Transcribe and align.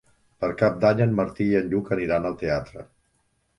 Per 0.43 0.47
Cap 0.61 0.79
d'Any 0.85 1.03
en 1.05 1.13
Martí 1.19 1.47
i 1.51 1.59
en 1.61 1.71
Lluc 1.75 1.93
aniran 1.99 2.27
al 2.33 2.41
teatre. 2.43 2.89